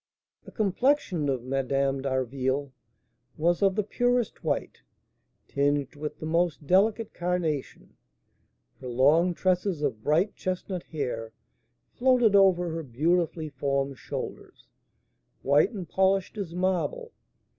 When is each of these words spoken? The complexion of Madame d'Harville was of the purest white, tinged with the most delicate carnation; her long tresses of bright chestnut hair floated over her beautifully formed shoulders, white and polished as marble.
The 0.45 0.51
complexion 0.51 1.29
of 1.29 1.43
Madame 1.43 2.01
d'Harville 2.01 2.71
was 3.37 3.61
of 3.61 3.75
the 3.75 3.83
purest 3.83 4.43
white, 4.43 4.79
tinged 5.47 5.95
with 5.95 6.17
the 6.17 6.25
most 6.25 6.65
delicate 6.65 7.13
carnation; 7.13 7.95
her 8.79 8.87
long 8.87 9.35
tresses 9.35 9.83
of 9.83 10.01
bright 10.03 10.33
chestnut 10.35 10.81
hair 10.81 11.33
floated 11.93 12.35
over 12.35 12.71
her 12.71 12.81
beautifully 12.81 13.49
formed 13.49 13.99
shoulders, 13.99 14.65
white 15.43 15.69
and 15.69 15.87
polished 15.87 16.35
as 16.35 16.55
marble. 16.55 17.11